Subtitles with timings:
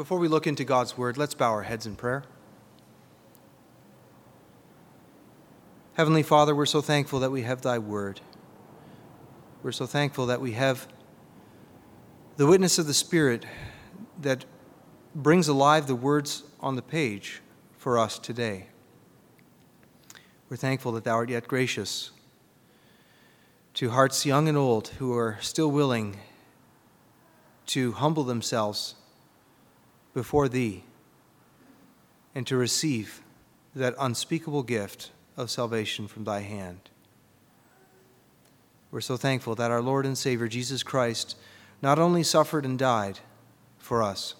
[0.00, 2.24] before we look into God's Word, let's bow our heads in prayer.
[5.92, 8.22] Heavenly Father, we're so thankful that we have Thy Word.
[9.62, 10.88] We're so thankful that we have
[12.38, 13.44] the witness of the Spirit
[14.22, 14.46] that
[15.14, 17.42] brings alive the words on the page
[17.76, 18.68] for us today.
[20.48, 22.10] We're thankful that Thou art yet gracious
[23.74, 26.16] to hearts young and old who are still willing
[27.66, 28.94] to humble themselves
[30.14, 30.84] before Thee
[32.34, 33.22] and to receive
[33.74, 36.90] that unspeakable gift of salvation from Thy hand.
[38.90, 41.36] We're so thankful that our Lord and Savior Jesus Christ
[41.80, 43.20] not only suffered and died
[43.78, 44.34] for us,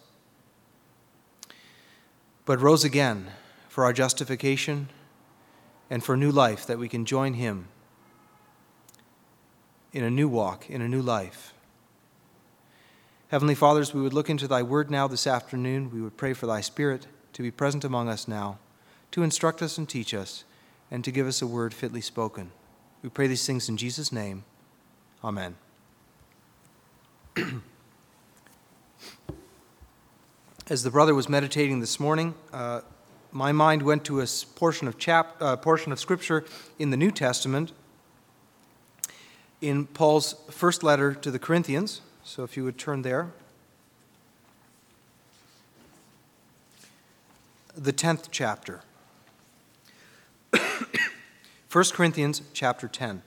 [2.45, 3.30] but rose again
[3.69, 4.89] for our justification
[5.89, 7.69] and for new life that we can join Him
[9.93, 11.55] in a new walk, in a new life.
[13.30, 15.93] Heavenly Fathers, we would look into Thy word now this afternoon.
[15.93, 18.59] We would pray for Thy Spirit to be present among us now,
[19.12, 20.43] to instruct us and teach us,
[20.91, 22.51] and to give us a word fitly spoken.
[23.05, 24.43] We pray these things in Jesus' name.
[25.23, 25.55] Amen.
[30.68, 32.80] As the brother was meditating this morning, uh,
[33.30, 36.45] my mind went to a portion of, chap, uh, portion of Scripture
[36.80, 37.71] in the New Testament,
[39.60, 42.01] in Paul's first letter to the Corinthians.
[42.24, 43.32] So if you would turn there.
[47.74, 48.82] The 10th chapter.
[51.73, 53.23] 1 Corinthians chapter 10.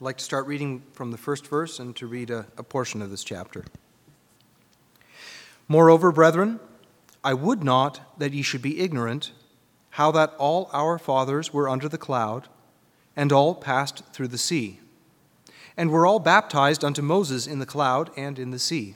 [0.00, 3.02] I'd like to start reading from the first verse and to read a, a portion
[3.02, 3.64] of this chapter.
[5.68, 6.58] Moreover, brethren,
[7.22, 9.32] I would not that ye should be ignorant
[9.90, 12.48] how that all our fathers were under the cloud,
[13.16, 14.80] and all passed through the sea,
[15.76, 18.94] and were all baptized unto Moses in the cloud and in the sea,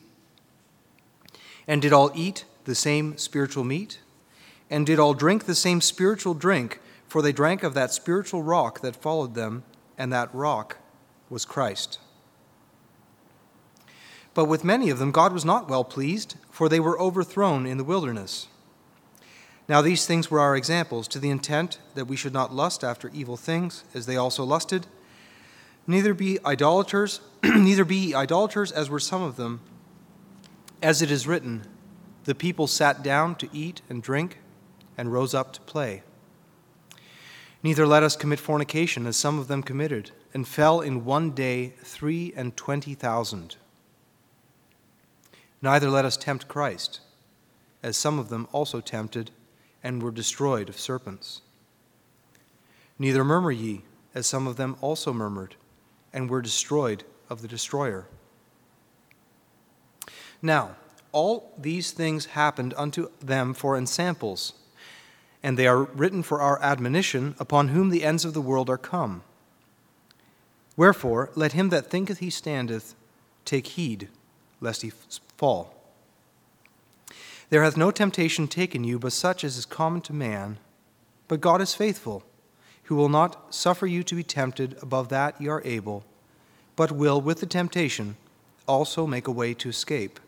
[1.67, 4.01] and did all eat the same spiritual meat,
[4.71, 8.81] and did all drink the same spiritual drink, for they drank of that spiritual rock
[8.81, 9.65] that followed them,
[9.99, 10.79] and that rock
[11.29, 11.99] was Christ.
[14.33, 17.79] But with many of them God was not well pleased, for they were overthrown in
[17.79, 18.49] the wilderness.
[19.69, 23.11] Now these things were our examples, to the intent that we should not lust after
[23.15, 24.87] evil things, as they also lusted.
[25.87, 29.61] Neither be idolaters, neither be idolaters as were some of them.
[30.83, 31.63] As it is written,
[32.25, 34.39] the people sat down to eat and drink,
[34.97, 36.03] and rose up to play.
[37.63, 41.73] Neither let us commit fornication, as some of them committed, and fell in one day
[41.83, 43.57] three and twenty thousand.
[45.63, 47.01] Neither let us tempt Christ,
[47.83, 49.31] as some of them also tempted
[49.85, 51.43] and were destroyed of serpents.
[52.99, 53.83] Neither murmur ye,
[54.15, 55.57] as some of them also murmured,
[56.13, 58.07] and were destroyed of the destroyer.
[60.41, 60.77] Now,
[61.13, 64.55] all these things happened unto them for ensamples,
[65.43, 68.79] and they are written for our admonition, upon whom the ends of the world are
[68.79, 69.23] come.
[70.77, 72.95] Wherefore, let him that thinketh he standeth
[73.45, 74.09] take heed,
[74.61, 74.91] lest he
[75.37, 75.84] fall.
[77.51, 80.59] There hath no temptation taken you but such as is common to man.
[81.29, 82.25] But God is faithful,
[82.85, 86.05] who will not suffer you to be tempted above that ye are able,
[86.77, 88.17] but will with the temptation
[88.67, 90.21] also make a way to escape,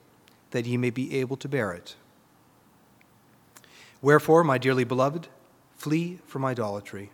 [0.50, 1.96] that ye may be able to bear it.
[4.00, 5.28] Wherefore, my dearly beloved,
[5.76, 7.10] flee from idolatry.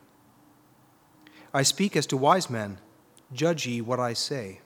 [1.55, 2.79] I speak as to wise men,
[3.33, 4.61] judge ye what I say.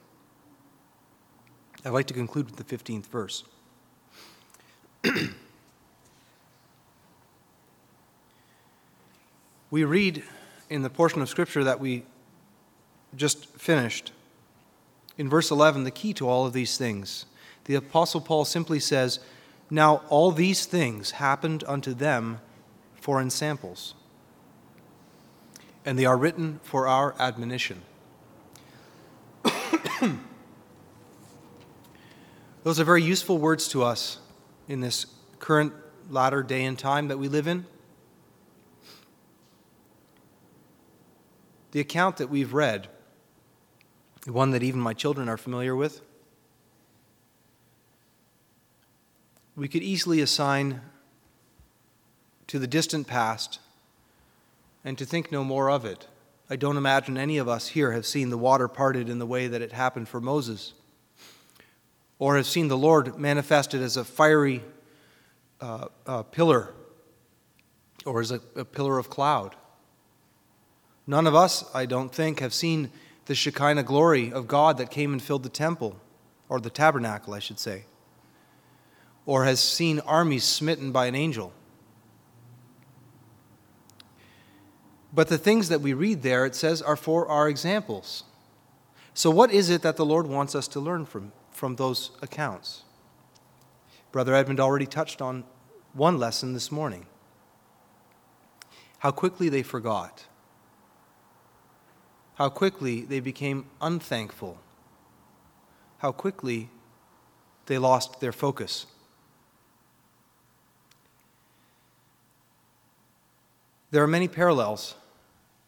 [1.85, 3.43] I'd like to conclude with the 15th verse.
[9.71, 10.23] we read
[10.69, 12.03] in the portion of Scripture that we
[13.15, 14.11] just finished,
[15.17, 17.25] in verse 11, the key to all of these things.
[17.65, 19.19] The Apostle Paul simply says,
[19.69, 22.39] Now all these things happened unto them
[22.95, 23.93] for ensamples,
[25.85, 27.81] and they are written for our admonition.
[32.63, 34.19] Those are very useful words to us
[34.67, 35.05] in this
[35.39, 35.73] current
[36.09, 37.65] latter day and time that we live in?
[41.71, 42.87] The account that we've read,
[44.25, 46.01] the one that even my children are familiar with,
[49.55, 50.81] we could easily assign
[52.47, 53.59] to the distant past
[54.85, 56.07] and to think no more of it.
[56.49, 59.47] I don't imagine any of us here have seen the water parted in the way
[59.47, 60.73] that it happened for Moses
[62.19, 64.63] or have seen the Lord manifested as a fiery
[65.61, 66.73] uh, uh, pillar
[68.05, 69.55] or as a, a pillar of cloud.
[71.05, 72.91] None of us, I don't think, have seen
[73.25, 75.99] the Shekinah glory of God that came and filled the temple,
[76.49, 77.83] or the tabernacle, I should say,
[79.25, 81.51] or has seen armies smitten by an angel.
[85.13, 88.23] But the things that we read there, it says, are for our examples.
[89.13, 92.83] So, what is it that the Lord wants us to learn from, from those accounts?
[94.11, 95.43] Brother Edmund already touched on
[95.93, 97.07] one lesson this morning
[98.99, 100.25] how quickly they forgot,
[102.35, 104.57] how quickly they became unthankful,
[105.99, 106.69] how quickly
[107.65, 108.85] they lost their focus.
[113.91, 114.95] There are many parallels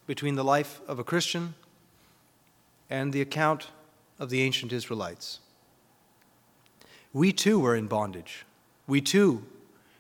[0.06, 1.54] between the life of a Christian
[2.90, 3.68] and the account
[4.20, 5.40] of the ancient Israelites.
[7.14, 8.46] We too were in bondage.
[8.88, 9.44] We too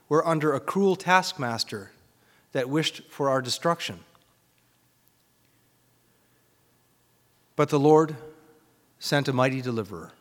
[0.07, 1.91] were under a cruel taskmaster
[2.51, 3.99] that wished for our destruction.
[7.55, 8.15] But the Lord
[8.99, 10.11] sent a mighty deliverer.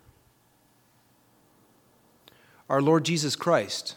[2.69, 3.97] Our Lord Jesus Christ,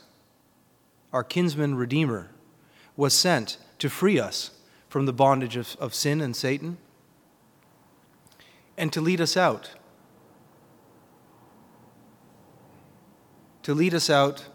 [1.12, 2.30] our kinsman redeemer,
[2.96, 4.52] was sent to free us
[4.88, 6.78] from the bondage of, of sin and Satan
[8.78, 9.72] and to lead us out.
[13.64, 14.46] To lead us out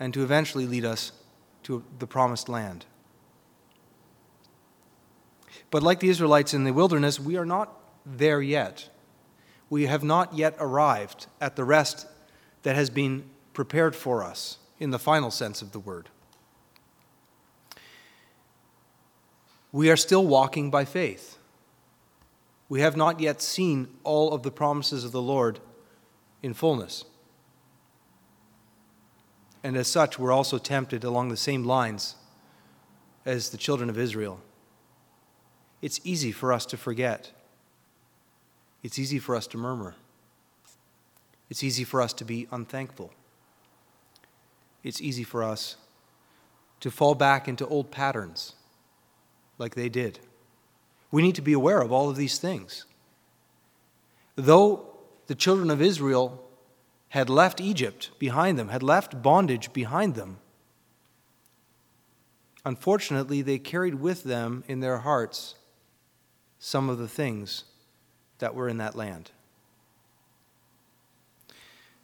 [0.00, 1.12] and to eventually lead us
[1.64, 2.86] to the promised land.
[5.70, 7.72] But like the Israelites in the wilderness, we are not
[8.06, 8.88] there yet.
[9.70, 12.06] We have not yet arrived at the rest
[12.62, 16.10] that has been prepared for us in the final sense of the word.
[19.72, 21.38] We are still walking by faith.
[22.68, 25.60] We have not yet seen all of the promises of the Lord
[26.42, 27.04] in fullness.
[29.64, 32.16] And as such, we're also tempted along the same lines
[33.24, 34.40] as the children of Israel.
[35.80, 37.32] It's easy for us to forget.
[38.82, 39.94] It's easy for us to murmur.
[41.48, 43.10] It's easy for us to be unthankful.
[44.82, 45.76] It's easy for us
[46.80, 48.52] to fall back into old patterns
[49.56, 50.20] like they did.
[51.10, 52.84] We need to be aware of all of these things.
[54.36, 54.88] Though
[55.26, 56.44] the children of Israel
[57.14, 60.36] had left Egypt behind them, had left bondage behind them,
[62.64, 65.54] unfortunately, they carried with them in their hearts
[66.58, 67.62] some of the things
[68.40, 69.30] that were in that land.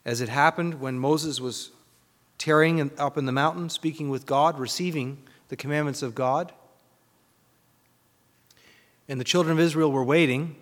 [0.04, 1.72] As it happened when Moses was
[2.38, 5.18] tearing up in the mountain, speaking with God, receiving
[5.48, 6.52] the commandments of God,
[9.08, 10.54] and the children of Israel were waiting,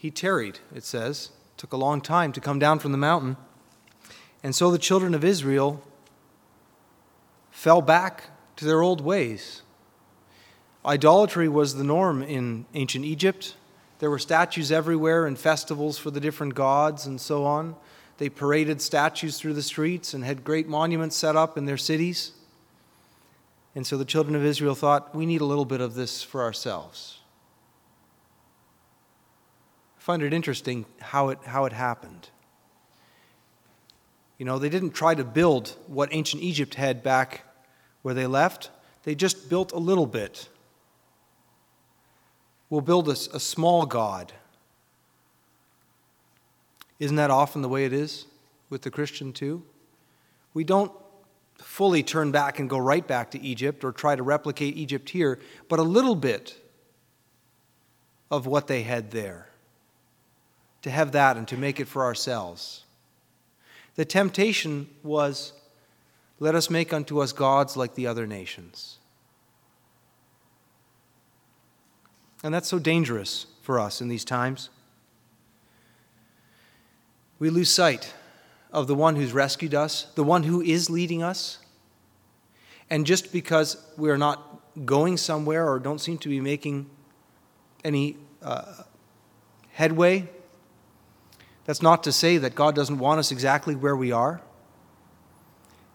[0.00, 1.28] he tarried, it says.
[1.52, 3.36] It took a long time to come down from the mountain.
[4.42, 5.82] And so the children of Israel
[7.50, 9.60] fell back to their old ways.
[10.86, 13.56] Idolatry was the norm in ancient Egypt.
[13.98, 17.76] There were statues everywhere and festivals for the different gods and so on.
[18.16, 22.32] They paraded statues through the streets and had great monuments set up in their cities.
[23.74, 26.42] And so the children of Israel thought, we need a little bit of this for
[26.42, 27.19] ourselves.
[30.00, 32.30] Find it interesting how it, how it happened.
[34.38, 37.42] You know, they didn't try to build what ancient Egypt had back
[38.00, 38.70] where they left,
[39.02, 40.48] they just built a little bit.
[42.70, 44.32] We'll build a, a small God.
[46.98, 48.24] Isn't that often the way it is
[48.70, 49.62] with the Christian, too?
[50.54, 50.92] We don't
[51.58, 55.38] fully turn back and go right back to Egypt or try to replicate Egypt here,
[55.68, 56.56] but a little bit
[58.30, 59.49] of what they had there.
[60.82, 62.84] To have that and to make it for ourselves.
[63.96, 65.52] The temptation was
[66.38, 68.98] let us make unto us gods like the other nations.
[72.42, 74.70] And that's so dangerous for us in these times.
[77.38, 78.14] We lose sight
[78.72, 81.58] of the one who's rescued us, the one who is leading us.
[82.88, 86.88] And just because we are not going somewhere or don't seem to be making
[87.84, 88.82] any uh,
[89.72, 90.28] headway,
[91.70, 94.40] that's not to say that God doesn't want us exactly where we are.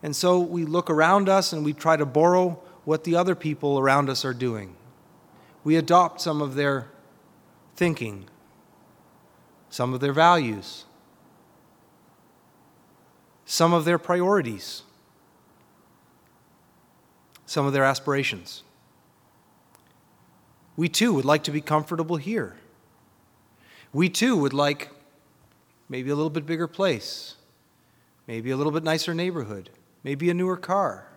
[0.01, 3.77] And so we look around us and we try to borrow what the other people
[3.77, 4.77] around us are doing.
[5.65, 6.87] We adopt some of their
[7.75, 8.25] thinking,
[9.69, 10.85] some of their values
[13.45, 14.81] some of their priorities,
[17.45, 18.63] some of their aspirations.
[20.75, 22.55] We too would like to be comfortable here.
[23.93, 24.89] We too would like
[25.89, 27.35] maybe a little bit bigger place,
[28.27, 29.69] maybe a little bit nicer neighborhood,
[30.03, 31.07] maybe a newer car,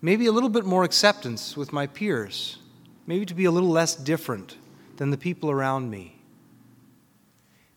[0.00, 2.58] maybe a little bit more acceptance with my peers,
[3.06, 4.56] maybe to be a little less different
[4.96, 6.16] than the people around me,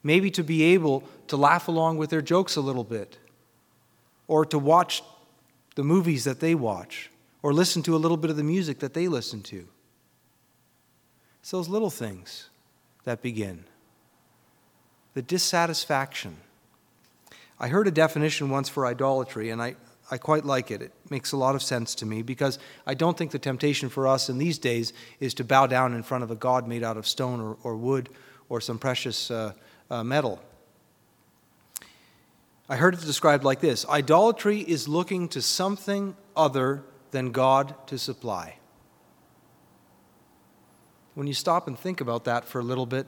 [0.03, 3.17] maybe to be able to laugh along with their jokes a little bit,
[4.27, 5.03] or to watch
[5.75, 7.09] the movies that they watch,
[7.41, 9.67] or listen to a little bit of the music that they listen to.
[11.41, 12.49] It's those little things
[13.03, 13.63] that begin.
[15.17, 16.37] The dissatisfaction.
[17.59, 19.75] I heard a definition once for idolatry, and I,
[20.11, 20.83] I quite like it.
[20.83, 24.07] It makes a lot of sense to me because I don't think the temptation for
[24.07, 26.97] us in these days is to bow down in front of a God made out
[26.97, 28.09] of stone or, or wood
[28.47, 29.53] or some precious uh,
[29.89, 30.39] uh, metal.
[32.69, 37.97] I heard it described like this Idolatry is looking to something other than God to
[37.97, 38.57] supply.
[41.15, 43.07] When you stop and think about that for a little bit,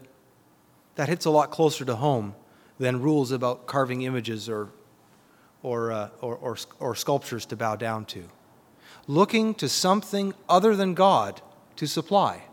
[1.00, 2.36] that hits a lot closer to home
[2.78, 4.68] than rules about carving images or,
[5.64, 8.26] or, uh, or, or, or sculptures to bow down to.
[9.08, 11.42] Looking to something other than God
[11.78, 12.44] to supply,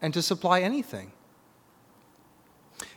[0.00, 1.10] and to supply anything.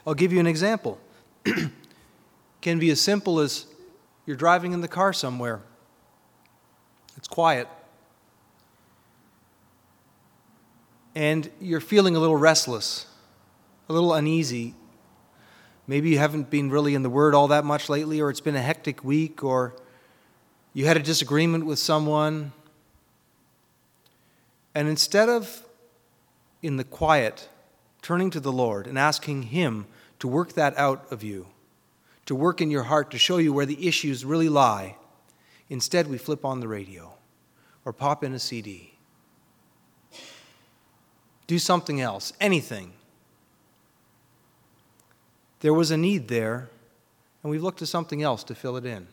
[0.06, 1.00] I'll give you an example.
[2.62, 3.66] can be as simple as
[4.28, 5.64] you're driving in the car somewhere.
[7.18, 7.68] It's quiet.
[11.16, 13.07] And you're feeling a little restless,
[13.90, 14.76] a little uneasy.
[15.88, 18.56] Maybe you haven't been really in the Word all that much lately, or it's been
[18.56, 19.76] a hectic week, or
[20.74, 22.52] you had a disagreement with someone.
[24.76, 25.66] And instead of
[26.62, 27.50] in the quiet,
[28.02, 29.88] turning to the Lord and asking Him
[30.20, 31.48] to work that out of you,
[32.26, 34.98] to work in your heart to show you where the issues really lie,
[35.70, 37.14] instead we flip on the radio
[37.86, 38.94] or pop in a CD.
[41.48, 42.92] Do something else, anything.
[45.60, 46.70] There was a need there,
[47.42, 49.08] and we've looked to something else to fill it in.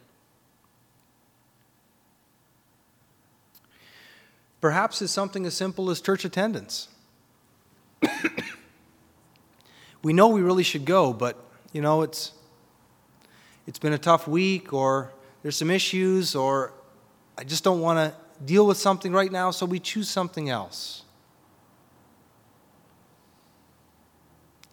[4.60, 6.88] Perhaps it's something as simple as church attendance.
[10.02, 11.36] we know we really should go, but
[11.72, 12.32] you know, it's
[13.66, 16.72] it's been a tough week or there's some issues or
[17.36, 21.02] I just don't want to deal with something right now, so we choose something else.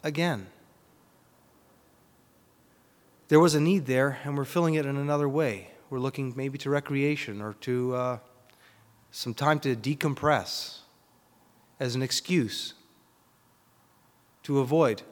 [0.04, 0.48] Again,
[3.32, 5.70] there was a need there, and we're filling it in another way.
[5.90, 8.18] We're looking maybe to recreation or to uh,
[9.12, 10.80] some time to decompress
[11.80, 12.74] as an excuse
[14.44, 15.04] to avoid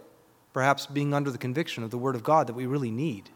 [0.51, 3.29] perhaps being under the conviction of the Word of God that we really need.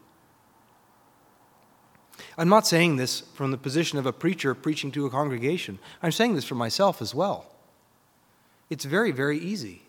[2.36, 5.78] I'm not saying this from the position of a preacher preaching to a congregation.
[6.02, 7.46] I'm saying this for myself as well.
[8.68, 9.84] It's very, very easy.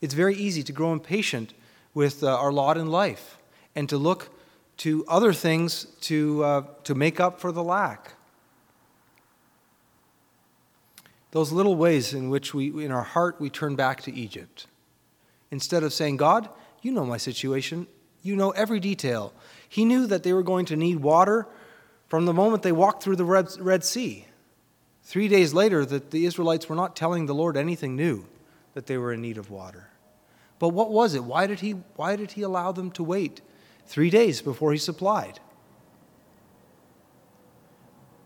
[0.00, 1.54] It's very easy to grow impatient
[1.94, 3.36] with uh, our lot in life
[3.74, 4.30] and to look
[4.78, 8.14] to other things to, uh, to make up for the lack.
[11.32, 14.66] Those little ways in which we, in our heart, we turn back to Egypt.
[15.50, 16.48] Instead of saying, God,
[16.82, 17.86] you know my situation,
[18.22, 19.32] you know every detail.
[19.68, 21.46] He knew that they were going to need water
[22.08, 24.26] from the moment they walked through the Red, Red Sea.
[25.02, 28.26] Three days later, that the Israelites were not telling the Lord anything new,
[28.74, 29.90] that they were in need of water.
[30.58, 31.24] But what was it?
[31.24, 33.40] Why did he, why did he allow them to wait
[33.86, 35.40] three days before he supplied?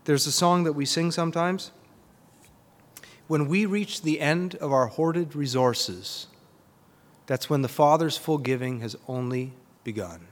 [0.05, 1.71] There's a song that we sing sometimes.
[3.27, 6.27] When we reach the end of our hoarded resources,
[7.25, 10.27] that's when the Father's full giving has only begun.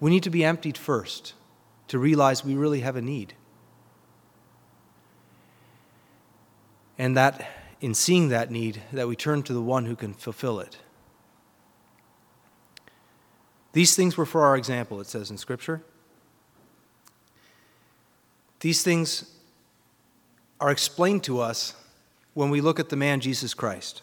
[0.00, 1.34] We need to be emptied first
[1.88, 3.34] to realize we really have a need.
[6.98, 7.48] And that
[7.80, 10.78] in seeing that need, that we turn to the one who can fulfill it.
[13.72, 15.82] These things were for our example, it says in Scripture.
[18.60, 19.36] These things
[20.60, 21.74] are explained to us
[22.34, 24.02] when we look at the man Jesus Christ.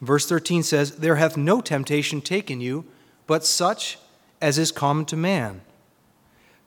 [0.00, 2.84] Verse 13 says, There hath no temptation taken you,
[3.26, 3.98] but such
[4.40, 5.62] as is common to man.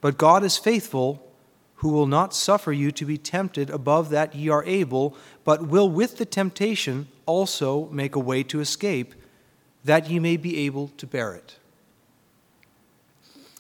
[0.02, 1.26] But God is faithful,
[1.76, 5.16] who will not suffer you to be tempted above that ye are able,
[5.46, 9.16] but will with the temptation also make a way to escape,
[9.84, 11.58] that ye may be able to bear it.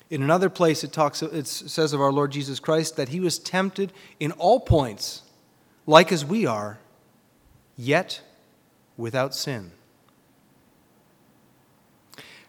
[0.10, 3.40] In another place, it, talks, it says of our Lord Jesus Christ that he was
[3.40, 5.22] tempted in all points,
[5.88, 6.80] like as we are,
[7.78, 8.22] yet
[8.98, 9.72] without sin.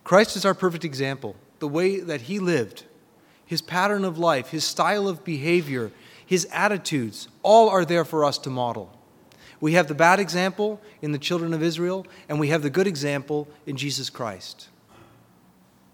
[0.03, 1.37] Christ is our perfect example.
[1.61, 2.85] The way that he lived,
[3.47, 5.93] his pattern of life, his style of behavior,
[6.27, 8.99] his attitudes, all are there for us to model.
[9.63, 12.89] We have the bad example in the children of Israel, and we have the good
[12.89, 14.69] example in Jesus Christ.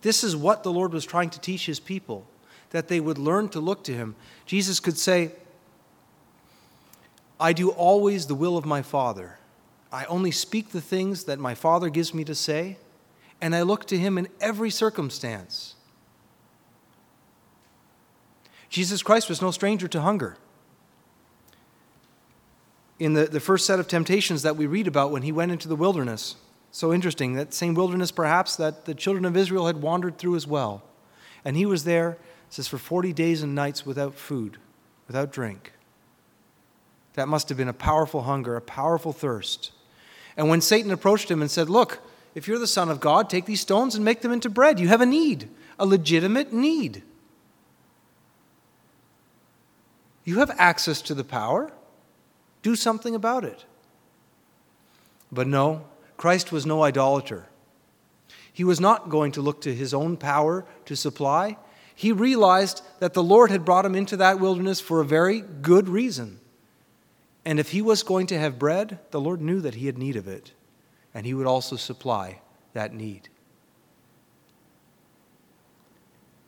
[0.00, 2.26] This is what the Lord was trying to teach his people
[2.70, 4.16] that they would learn to look to him.
[4.46, 5.32] Jesus could say,
[7.38, 9.38] I do always the will of my Father.
[9.92, 12.78] I only speak the things that my Father gives me to say,
[13.38, 15.74] and I look to him in every circumstance.
[18.70, 20.38] Jesus Christ was no stranger to hunger.
[22.98, 25.68] In the, the first set of temptations that we read about when he went into
[25.68, 26.36] the wilderness,
[26.70, 30.46] so interesting, that same wilderness perhaps that the children of Israel had wandered through as
[30.46, 30.82] well.
[31.44, 32.18] And he was there,
[32.50, 34.58] says, for 40 days and nights without food,
[35.06, 35.72] without drink.
[37.14, 39.72] That must have been a powerful hunger, a powerful thirst.
[40.36, 42.00] And when Satan approached him and said, Look,
[42.34, 44.78] if you're the Son of God, take these stones and make them into bread.
[44.78, 47.02] You have a need, a legitimate need.
[50.24, 51.72] You have access to the power.
[52.62, 53.64] Do something about it.
[55.30, 55.84] But no,
[56.16, 57.46] Christ was no idolater.
[58.52, 61.56] He was not going to look to his own power to supply.
[61.94, 65.88] He realized that the Lord had brought him into that wilderness for a very good
[65.88, 66.40] reason.
[67.44, 70.16] And if he was going to have bread, the Lord knew that he had need
[70.16, 70.52] of it,
[71.14, 72.40] and he would also supply
[72.72, 73.28] that need.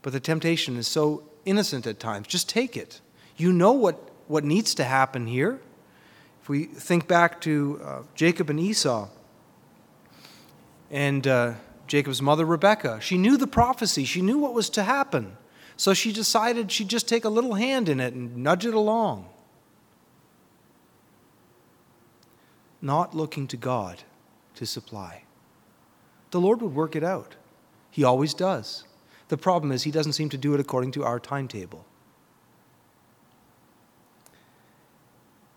[0.01, 2.27] But the temptation is so innocent at times.
[2.27, 3.01] Just take it.
[3.37, 5.59] You know what, what needs to happen here.
[6.41, 9.09] If we think back to uh, Jacob and Esau,
[10.89, 11.53] and uh,
[11.87, 15.37] Jacob's mother, Rebekah, she knew the prophecy, she knew what was to happen.
[15.77, 19.27] So she decided she'd just take a little hand in it and nudge it along.
[22.81, 24.03] Not looking to God
[24.55, 25.23] to supply.
[26.31, 27.35] The Lord would work it out.
[27.89, 28.83] He always does.
[29.27, 31.85] The problem is, He doesn't seem to do it according to our timetable.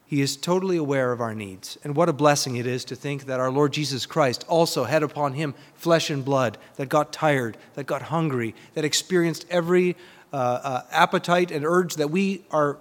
[0.07, 1.79] He is totally aware of our needs.
[1.83, 5.03] And what a blessing it is to think that our Lord Jesus Christ also had
[5.03, 9.97] upon him flesh and blood, that got tired, that got hungry, that experienced every
[10.33, 12.79] uh, uh, appetite and urge that we, are,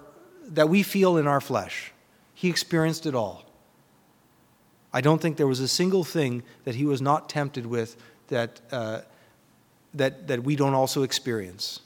[0.47, 1.93] that we feel in our flesh.
[2.33, 3.45] He experienced it all.
[4.91, 7.95] I don't think there was a single thing that he was not tempted with
[8.27, 9.01] that, uh,
[9.93, 11.79] that, that we don't also experience.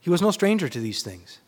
[0.00, 1.38] He was no stranger to these things.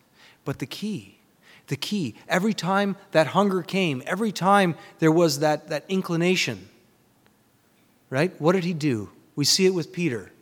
[0.44, 1.18] But the key,
[1.66, 6.68] the key, every time that hunger came, every time there was that, that inclination,
[8.08, 8.38] right?
[8.40, 9.10] What did he do?
[9.36, 10.32] We see it with Peter.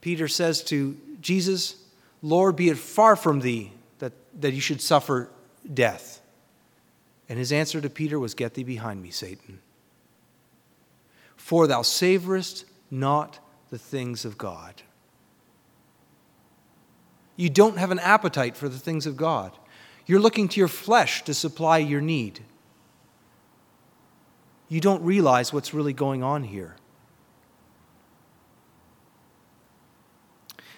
[0.00, 1.76] Peter says to Jesus,
[2.22, 5.30] Lord, be it far from thee that, that you should suffer
[5.72, 6.20] death.
[7.28, 9.58] And his answer to Peter was, Get thee behind me, Satan.
[11.36, 13.38] For thou savorest not
[13.70, 14.82] the things of God.
[17.36, 19.52] You don't have an appetite for the things of God.
[20.06, 22.40] You're looking to your flesh to supply your need.
[24.68, 26.76] You don't realize what's really going on here.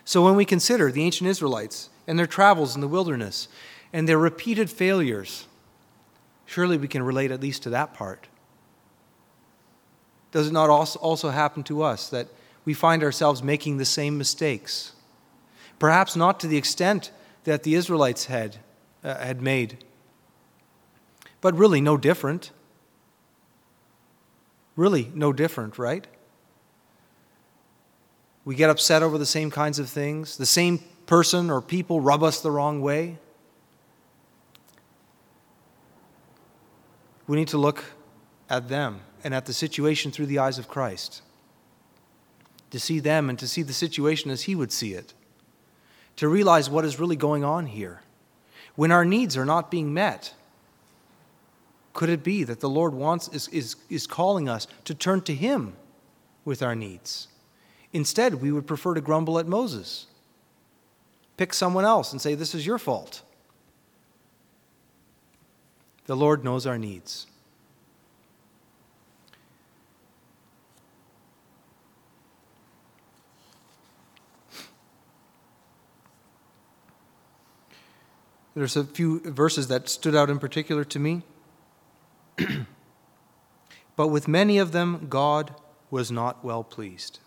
[0.05, 3.49] So, when we consider the ancient Israelites and their travels in the wilderness
[3.93, 5.47] and their repeated failures,
[6.47, 8.27] surely we can relate at least to that part.
[10.33, 12.29] Does it not also happen to us that
[12.65, 14.93] we find ourselves making the same mistakes?
[15.79, 17.11] Perhaps not to the extent
[17.45, 18.59] that the Israelites had,
[19.05, 19.85] uh, had made,
[21.41, 22.51] but really no different.
[24.77, 26.07] Really no different, right?
[28.45, 30.37] We get upset over the same kinds of things.
[30.37, 33.19] The same person or people rub us the wrong way.
[37.27, 37.85] We need to look
[38.49, 41.23] at them and at the situation through the eyes of Christ.
[42.71, 45.13] To see them and to see the situation as He would see it
[46.19, 48.03] to realize what is really going on here.
[48.75, 50.35] When our needs are not being met,
[51.95, 55.35] could it be that the Lord wants is, is, is calling us to turn to
[55.35, 55.75] Him
[56.45, 57.29] with our needs?
[57.93, 60.07] Instead, we would prefer to grumble at Moses.
[61.37, 63.23] Pick someone else and say, This is your fault.
[66.07, 67.29] The Lord knows our needs.
[78.59, 81.23] There's a few verses that stood out in particular to me.
[83.95, 85.55] but with many of them, God
[85.93, 87.21] was not well pleased,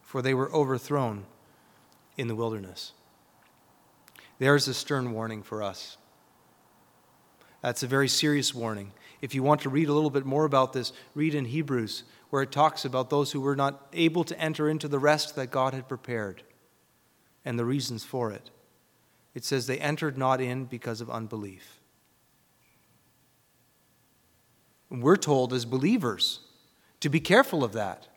[0.00, 1.24] for they were overthrown
[2.16, 2.92] in the wilderness.
[4.38, 5.96] There's a stern warning for us.
[7.60, 8.92] That's a very serious warning.
[9.20, 12.42] If you want to read a little bit more about this, read in Hebrews, where
[12.42, 15.74] it talks about those who were not able to enter into the rest that God
[15.74, 16.44] had prepared
[17.44, 18.50] and the reasons for it.
[19.34, 21.80] It says they entered not in because of unbelief.
[24.90, 26.40] And we're told as believers
[27.00, 28.08] to be careful of that.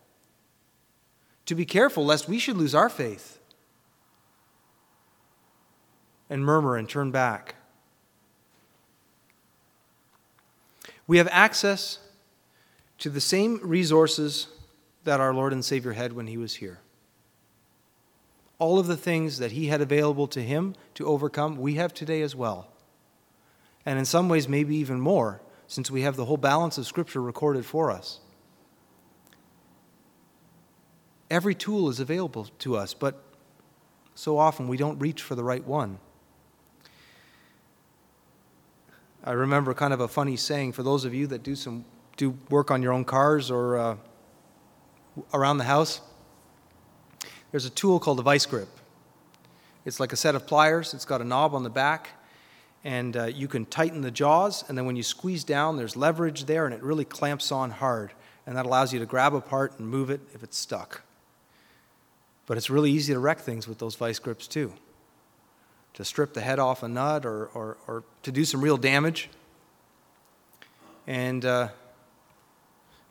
[1.45, 3.39] to be careful lest we should lose our faith
[6.29, 7.55] and murmur and turn back.
[11.07, 11.99] We have access
[12.97, 14.47] to the same resources
[15.03, 16.79] that our Lord and Savior had when he was here.
[18.57, 22.21] All of the things that he had available to him to overcome, we have today
[22.21, 22.67] as well.
[23.85, 27.21] And in some ways, maybe even more, since we have the whole balance of Scripture
[27.21, 28.19] recorded for us.
[31.29, 33.21] Every tool is available to us, but
[34.13, 35.99] so often we don't reach for the right one.
[39.23, 41.83] I remember kind of a funny saying for those of you that do some
[42.15, 43.97] do work on your own cars or uh,
[45.33, 45.99] around the house.
[47.55, 48.67] There's a tool called a vice grip.
[49.85, 50.93] It's like a set of pliers.
[50.93, 52.09] It's got a knob on the back,
[52.83, 54.65] and uh, you can tighten the jaws.
[54.67, 58.11] And then when you squeeze down, there's leverage there, and it really clamps on hard.
[58.45, 61.03] And that allows you to grab a part and move it if it's stuck.
[62.45, 64.73] But it's really easy to wreck things with those vice grips too
[65.93, 69.29] to strip the head off a nut or, or, or to do some real damage.
[71.07, 71.69] And uh,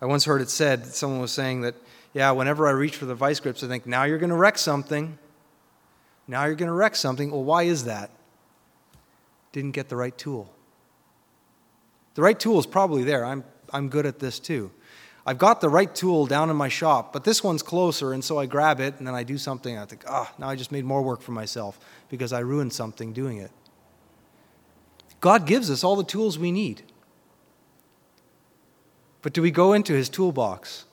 [0.03, 1.77] I once heard it said, someone was saying that,
[2.15, 4.57] yeah, whenever I reach for the vice grips, I think, now you're going to wreck
[4.57, 5.19] something.
[6.29, 7.31] Now you're going to wreck something.
[7.31, 8.11] Well, why is that?
[9.53, 10.53] Didn't get the right tool.
[12.15, 13.25] The right tool is probably there.
[13.25, 14.71] I'm, I'm good at this too.
[15.27, 18.39] I've got the right tool down in my shop, but this one's closer, and so
[18.39, 19.75] I grab it and then I do something.
[19.75, 22.41] And I think, ah, oh, now I just made more work for myself because I
[22.41, 23.51] ruined something doing it.
[25.21, 26.83] God gives us all the tools we need.
[29.23, 30.85] But do we go into his toolbox?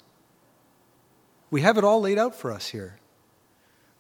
[1.52, 2.98] We have it all laid out for us here.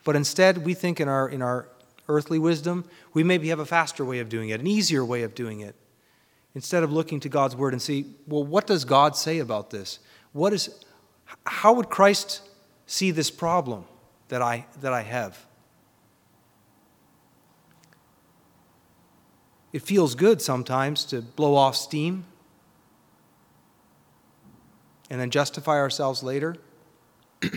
[0.03, 1.67] But instead, we think in our, in our
[2.07, 5.35] earthly wisdom, we maybe have a faster way of doing it, an easier way of
[5.35, 5.75] doing it.
[6.55, 9.99] Instead of looking to God's word and see, well, what does God say about this?
[10.33, 10.83] What is,
[11.45, 12.41] how would Christ
[12.87, 13.85] see this problem
[14.29, 15.45] that I, that I have?
[19.71, 22.25] It feels good sometimes to blow off steam
[25.09, 26.57] and then justify ourselves later.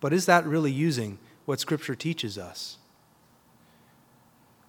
[0.00, 2.78] but is that really using what Scripture teaches us?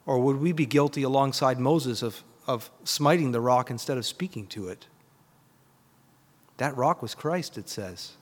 [0.05, 4.47] Or would we be guilty alongside Moses of, of smiting the rock instead of speaking
[4.47, 4.87] to it?
[6.57, 8.13] That rock was Christ, it says.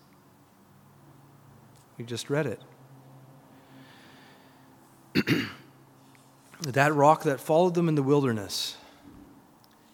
[1.98, 2.62] We just read it.
[6.62, 8.78] that rock that followed them in the wilderness,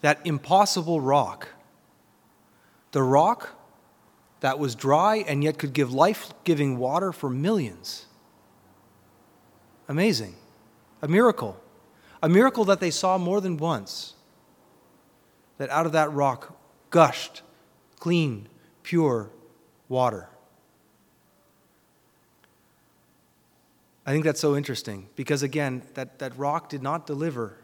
[0.01, 1.49] that impossible rock,
[2.91, 3.56] the rock
[4.39, 8.05] that was dry and yet could give life giving water for millions.
[9.87, 10.35] Amazing.
[11.01, 11.59] A miracle.
[12.21, 14.13] A miracle that they saw more than once.
[15.57, 16.57] That out of that rock
[16.89, 17.41] gushed
[17.99, 18.47] clean,
[18.83, 19.29] pure
[19.89, 20.29] water.
[24.05, 27.57] I think that's so interesting because, again, that, that rock did not deliver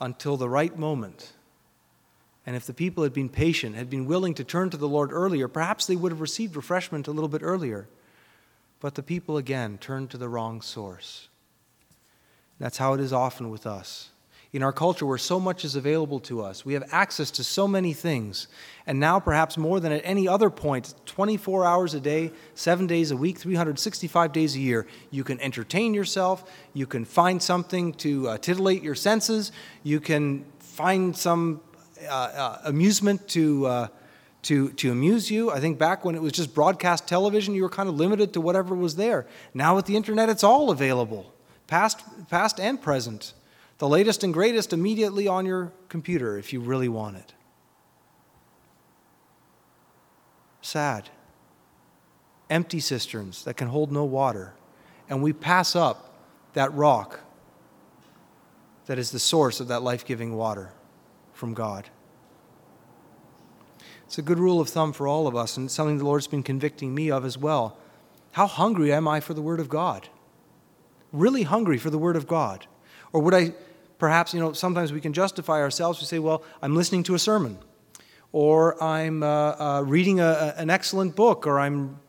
[0.00, 1.34] until the right moment.
[2.46, 5.12] And if the people had been patient, had been willing to turn to the Lord
[5.12, 7.86] earlier, perhaps they would have received refreshment a little bit earlier.
[8.80, 11.28] But the people, again, turned to the wrong source.
[12.58, 14.10] That's how it is often with us
[14.52, 16.64] in our culture where so much is available to us.
[16.64, 18.48] We have access to so many things.
[18.86, 23.12] And now, perhaps more than at any other point, 24 hours a day, seven days
[23.12, 26.50] a week, 365 days a year, you can entertain yourself.
[26.74, 29.52] You can find something to uh, titillate your senses.
[29.84, 31.60] You can find some
[32.64, 33.66] amusement to.
[33.66, 33.88] Uh,
[34.42, 35.50] to, to amuse you.
[35.50, 38.40] I think back when it was just broadcast television, you were kind of limited to
[38.40, 39.26] whatever was there.
[39.52, 41.32] Now with the internet, it's all available,
[41.66, 43.34] past, past and present
[43.78, 47.32] the latest and greatest immediately on your computer if you really want it.
[50.60, 51.08] Sad.
[52.50, 54.54] Empty cisterns that can hold no water.
[55.08, 56.14] And we pass up
[56.52, 57.20] that rock
[58.86, 60.72] that is the source of that life giving water
[61.40, 61.88] from God.
[64.04, 66.42] It's a good rule of thumb for all of us, and something the Lord's been
[66.42, 67.78] convicting me of as well.
[68.32, 70.08] How hungry am I for the Word of God?
[71.12, 72.66] Really hungry for the Word of God?
[73.12, 73.54] Or would I
[74.00, 76.00] perhaps, you know, sometimes we can justify ourselves.
[76.00, 77.58] We say, well, I'm listening to a sermon,
[78.32, 82.00] or I'm uh, uh, reading a, an excellent book, or I'm,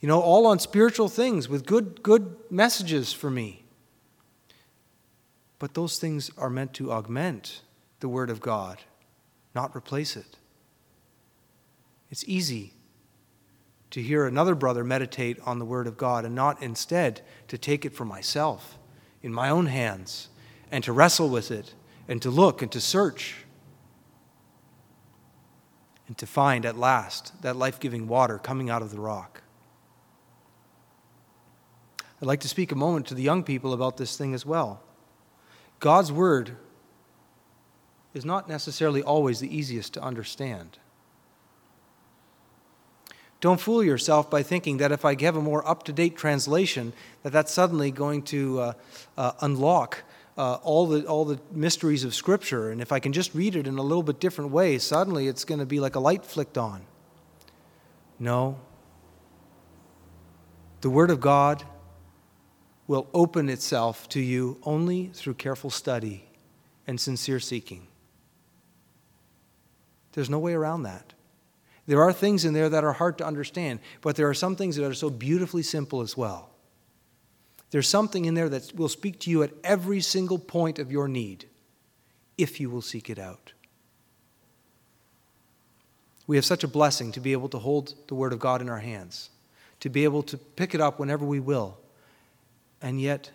[0.00, 3.64] you know, all on spiritual things with good, good messages for me.
[5.58, 7.60] But those things are meant to augment
[8.00, 8.78] the Word of God,
[9.54, 10.36] not replace it.
[12.10, 12.74] It's easy
[13.90, 17.84] to hear another brother meditate on the Word of God and not instead to take
[17.84, 18.78] it for myself
[19.22, 20.28] in my own hands
[20.70, 21.74] and to wrestle with it
[22.08, 23.44] and to look and to search
[26.06, 29.42] and to find at last that life giving water coming out of the rock.
[32.20, 34.82] I'd like to speak a moment to the young people about this thing as well.
[35.78, 36.56] God's Word
[38.14, 40.78] is not necessarily always the easiest to understand.
[43.40, 46.92] Don't fool yourself by thinking that if I give a more up-to-date translation,
[47.22, 48.72] that that's suddenly going to uh,
[49.16, 50.02] uh, unlock
[50.36, 52.70] uh, all, the, all the mysteries of Scripture.
[52.70, 55.44] And if I can just read it in a little bit different way, suddenly it's
[55.44, 56.82] going to be like a light flicked on.
[58.18, 58.58] No.
[60.82, 61.64] The Word of God
[62.86, 66.24] will open itself to you only through careful study
[66.86, 67.86] and sincere seeking.
[70.12, 71.12] There's no way around that.
[71.86, 74.76] There are things in there that are hard to understand, but there are some things
[74.76, 76.50] that are so beautifully simple as well.
[77.70, 81.08] There's something in there that will speak to you at every single point of your
[81.08, 81.46] need
[82.36, 83.52] if you will seek it out.
[86.26, 88.68] We have such a blessing to be able to hold the Word of God in
[88.68, 89.30] our hands,
[89.80, 91.76] to be able to pick it up whenever we will.
[92.80, 93.30] And yet,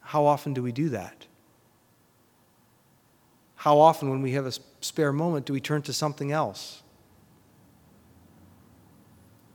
[0.00, 1.26] how often do we do that?
[3.62, 6.82] How often, when we have a spare moment, do we turn to something else?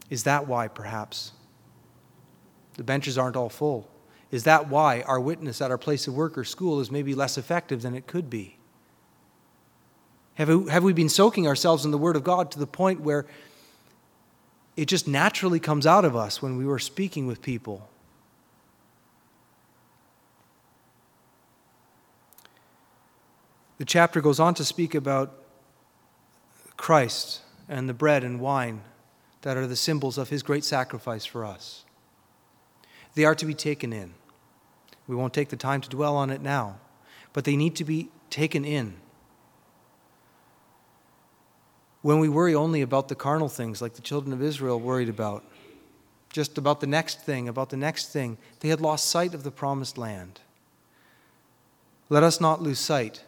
[0.10, 1.34] Is that why, perhaps,
[2.76, 3.92] the benches aren't all full?
[4.32, 7.38] Is that why our witness at our place of work or school is maybe less
[7.38, 8.58] effective than it could be?
[10.36, 13.02] Have we, have we been soaking ourselves in the Word of God to the point
[13.02, 13.26] where
[14.78, 17.90] it just naturally comes out of us when we were speaking with people?
[23.78, 25.34] The chapter goes on to speak about
[26.78, 28.82] Christ and the bread and wine
[29.42, 31.86] that are the symbols of his great sacrifice for us.
[33.14, 34.14] They are to be taken in.
[35.08, 36.80] We won't take the time to dwell on it now,
[37.34, 38.96] but they need to be taken in.
[42.02, 45.44] When we worry only about the carnal things, like the children of Israel worried about,
[46.30, 49.52] just about the next thing, about the next thing, they had lost sight of the
[49.52, 50.42] promised land.
[52.10, 53.24] Let us not lose sight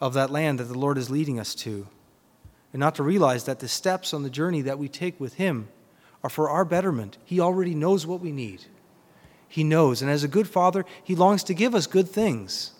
[0.00, 1.86] of that land that the Lord is leading us to,
[2.72, 5.68] and not to realize that the steps on the journey that we take with Him
[6.22, 7.18] are for our betterment.
[7.24, 8.64] He already knows what we need.
[9.48, 12.72] He knows, and as a good Father, He longs to give us good things,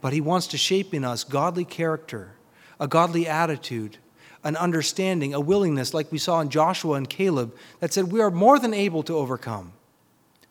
[0.00, 2.32] but He wants to shape in us godly character,
[2.78, 3.98] a godly attitude,
[4.44, 8.30] an understanding, a willingness, like we saw in Joshua and Caleb, that said, We are
[8.30, 9.72] more than able to overcome.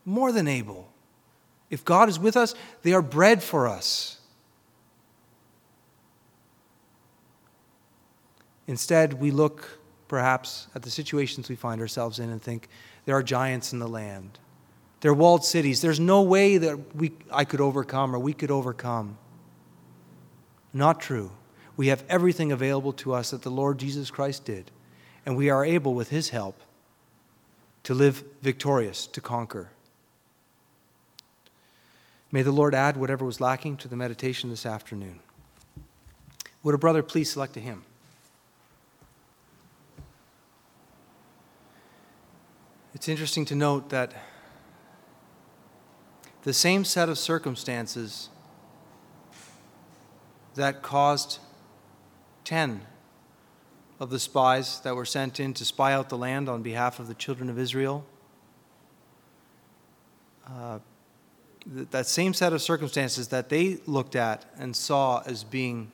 [0.05, 0.91] More than able.
[1.69, 4.20] If God is with us, they are bread for us.
[8.71, 12.69] Instead, we look perhaps at the situations we find ourselves in and think
[13.03, 14.39] there are giants in the land.
[15.01, 15.81] There are walled cities.
[15.81, 19.17] There's no way that we, I could overcome or we could overcome.
[20.71, 21.31] Not true.
[21.75, 24.71] We have everything available to us that the Lord Jesus Christ did,
[25.25, 26.57] and we are able, with His help,
[27.83, 29.71] to live victorious, to conquer.
[32.31, 35.19] May the Lord add whatever was lacking to the meditation this afternoon.
[36.63, 37.83] Would a brother please select a hymn?
[43.01, 44.13] It's interesting to note that
[46.43, 48.29] the same set of circumstances
[50.53, 51.39] that caused
[52.43, 52.81] 10
[53.99, 57.07] of the spies that were sent in to spy out the land on behalf of
[57.07, 58.05] the children of Israel.
[60.45, 60.77] Uh,
[61.65, 65.91] that same set of circumstances that they looked at and saw as being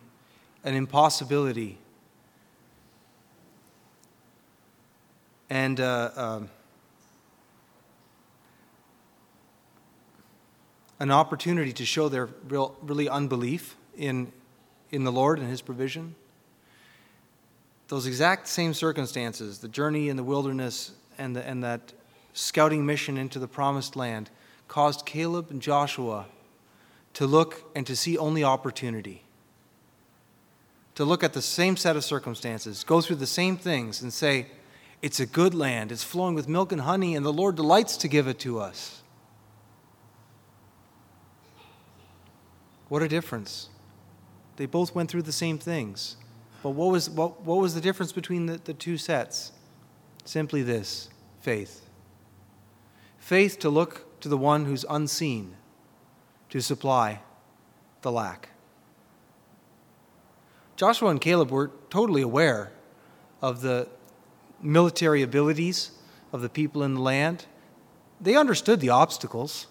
[0.65, 1.78] an impossibility
[5.50, 6.50] and uh, um,
[10.99, 14.31] an opportunity to show their real, really unbelief in,
[14.91, 16.15] in the Lord and His provision.
[17.88, 21.93] Those exact same circumstances, the journey in the wilderness and, the, and that
[22.33, 24.29] scouting mission into the promised land,
[24.67, 26.25] caused Caleb and Joshua
[27.13, 29.23] to look and to see only opportunity.
[30.95, 34.47] To look at the same set of circumstances, go through the same things, and say,
[35.01, 38.07] It's a good land, it's flowing with milk and honey, and the Lord delights to
[38.07, 39.01] give it to us.
[42.89, 43.69] What a difference.
[44.56, 46.17] They both went through the same things.
[46.63, 49.52] But what was, what, what was the difference between the, the two sets?
[50.26, 51.10] Simply this
[51.41, 51.88] faith.
[53.19, 55.56] Faith to look to the one who's unseen
[56.50, 57.21] to supply
[58.02, 58.50] the lack.
[60.76, 62.71] Joshua and Caleb were totally aware
[63.41, 63.88] of the
[64.62, 65.91] military abilities
[66.32, 67.45] of the people in the land.
[68.19, 69.67] They understood the obstacles.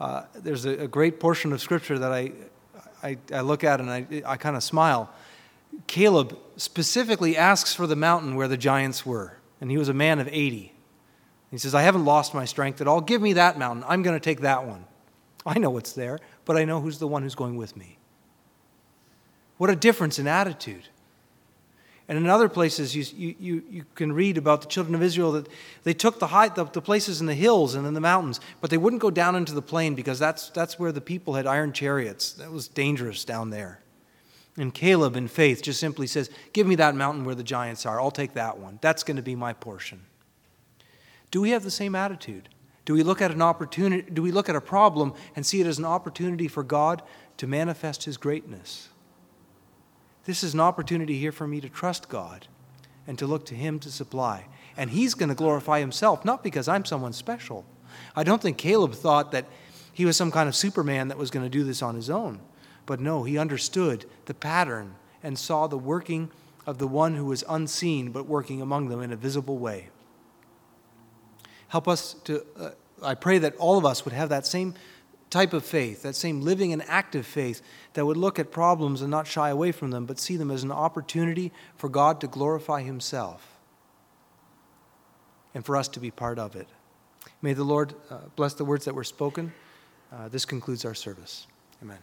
[0.00, 2.32] Uh, there's a, a, great portion of scripture that I,
[3.02, 5.10] I, I look at and I, I kind of smile.
[5.86, 10.20] Caleb specifically asks for the mountain where the giants were, and he was a man
[10.20, 10.72] of 80.
[11.50, 13.00] He says, I haven't lost my strength at all.
[13.00, 13.84] Give me that mountain.
[13.88, 14.84] I'm going to take that one.
[15.46, 17.98] I know what's there, but I know who's the one who's going with me.
[19.56, 20.88] What a difference in attitude.
[22.08, 25.46] And in other places, you, you, you can read about the children of Israel that
[25.82, 28.70] they took the, high, the, the places in the hills and in the mountains, but
[28.70, 31.72] they wouldn't go down into the plain because that's, that's where the people had iron
[31.72, 32.32] chariots.
[32.32, 33.80] That was dangerous down there.
[34.56, 38.00] And Caleb, in faith, just simply says, Give me that mountain where the giants are.
[38.00, 38.78] I'll take that one.
[38.80, 40.00] That's going to be my portion.
[41.30, 42.48] Do we have the same attitude?
[42.86, 45.66] Do we look at an opportunity, do we look at a problem and see it
[45.66, 47.02] as an opportunity for God
[47.36, 48.88] to manifest his greatness?
[50.28, 52.48] This is an opportunity here for me to trust God
[53.06, 54.44] and to look to him to supply.
[54.76, 57.64] And he's going to glorify himself, not because I'm someone special.
[58.14, 59.46] I don't think Caleb thought that
[59.90, 62.40] he was some kind of Superman that was going to do this on his own.
[62.84, 66.30] But no, he understood the pattern and saw the working
[66.66, 69.88] of the one who was unseen but working among them in a visible way.
[71.68, 72.70] Help us to, uh,
[73.02, 74.74] I pray that all of us would have that same
[75.30, 77.62] type of faith, that same living and active faith
[77.94, 80.62] that would look at problems and not shy away from them, but see them as
[80.62, 83.56] an opportunity for God to glorify Himself
[85.54, 86.68] and for us to be part of it.
[87.42, 89.52] May the Lord uh, bless the words that were spoken.
[90.12, 91.46] Uh, this concludes our service.
[91.82, 91.98] Amen.